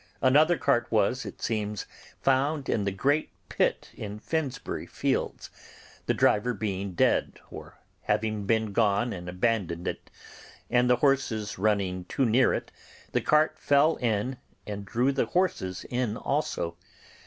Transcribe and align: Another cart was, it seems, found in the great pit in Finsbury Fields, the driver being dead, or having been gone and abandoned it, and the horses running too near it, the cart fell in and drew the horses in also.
Another 0.23 0.57
cart 0.57 0.87
was, 0.89 1.27
it 1.27 1.43
seems, 1.43 1.85
found 2.19 2.67
in 2.69 2.85
the 2.85 2.91
great 2.91 3.29
pit 3.49 3.91
in 3.93 4.17
Finsbury 4.17 4.87
Fields, 4.87 5.51
the 6.07 6.13
driver 6.15 6.55
being 6.55 6.93
dead, 6.93 7.39
or 7.51 7.77
having 8.05 8.47
been 8.47 8.73
gone 8.73 9.13
and 9.13 9.29
abandoned 9.29 9.87
it, 9.87 10.09
and 10.71 10.89
the 10.89 10.95
horses 10.95 11.59
running 11.59 12.05
too 12.05 12.25
near 12.25 12.51
it, 12.51 12.71
the 13.11 13.21
cart 13.21 13.59
fell 13.59 13.97
in 13.97 14.37
and 14.65 14.85
drew 14.85 15.11
the 15.11 15.25
horses 15.27 15.85
in 15.91 16.17
also. 16.17 16.75